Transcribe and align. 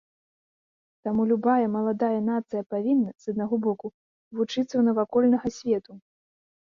Таму 1.07 1.25
любая 1.31 1.57
маладая 1.75 2.21
нацыя 2.29 2.61
павінна, 2.75 3.11
з 3.25 3.35
аднаго 3.35 3.55
боку, 3.65 3.87
вучыцца 4.39 4.65
ў 4.77 4.81
навакольнага 4.89 5.47
свету. 5.59 5.93